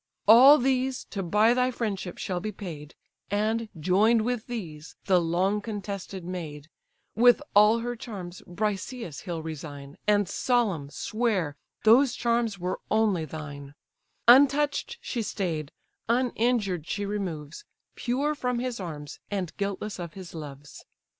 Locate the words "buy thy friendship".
1.21-2.17